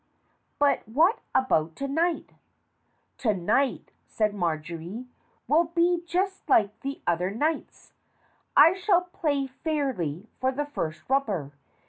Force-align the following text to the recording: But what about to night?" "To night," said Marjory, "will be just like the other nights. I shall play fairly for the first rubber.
But 0.57 0.87
what 0.89 1.19
about 1.35 1.75
to 1.75 1.87
night?" 1.87 2.31
"To 3.19 3.35
night," 3.35 3.91
said 4.07 4.33
Marjory, 4.33 5.05
"will 5.47 5.65
be 5.65 6.01
just 6.07 6.49
like 6.49 6.79
the 6.79 7.03
other 7.05 7.29
nights. 7.29 7.93
I 8.57 8.73
shall 8.73 9.01
play 9.01 9.45
fairly 9.45 10.25
for 10.39 10.51
the 10.51 10.65
first 10.65 11.03
rubber. 11.07 11.51